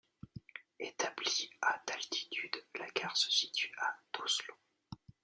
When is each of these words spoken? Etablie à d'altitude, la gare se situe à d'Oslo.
Etablie 0.79 1.51
à 1.61 1.79
d'altitude, 1.85 2.63
la 2.79 2.87
gare 2.89 3.15
se 3.15 3.29
situe 3.29 3.71
à 3.77 3.95
d'Oslo. 4.11 4.55